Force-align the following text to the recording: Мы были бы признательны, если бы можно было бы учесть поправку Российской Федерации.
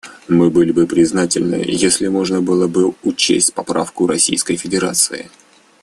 Мы 0.27 0.49
были 0.49 0.71
бы 0.71 0.87
признательны, 0.87 1.63
если 1.67 2.07
бы 2.07 2.13
можно 2.13 2.41
было 2.41 2.67
бы 2.67 2.95
учесть 3.03 3.53
поправку 3.53 4.07
Российской 4.07 4.55
Федерации. 4.55 5.29